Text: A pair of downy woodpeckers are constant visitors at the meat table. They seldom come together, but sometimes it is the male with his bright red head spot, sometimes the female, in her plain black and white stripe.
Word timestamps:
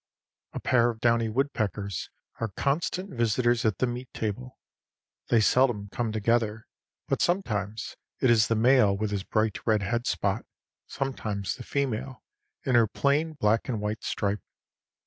A 0.53 0.59
pair 0.59 0.89
of 0.89 0.99
downy 0.99 1.29
woodpeckers 1.29 2.09
are 2.39 2.47
constant 2.47 3.11
visitors 3.13 3.65
at 3.65 3.77
the 3.77 3.85
meat 3.85 4.11
table. 4.15 4.57
They 5.29 5.39
seldom 5.39 5.89
come 5.89 6.11
together, 6.11 6.65
but 7.07 7.21
sometimes 7.21 7.97
it 8.19 8.31
is 8.31 8.47
the 8.47 8.55
male 8.55 8.97
with 8.97 9.11
his 9.11 9.23
bright 9.23 9.59
red 9.67 9.83
head 9.83 10.07
spot, 10.07 10.47
sometimes 10.87 11.53
the 11.55 11.61
female, 11.61 12.23
in 12.63 12.73
her 12.73 12.87
plain 12.87 13.33
black 13.33 13.69
and 13.69 13.79
white 13.79 14.03
stripe. 14.03 14.41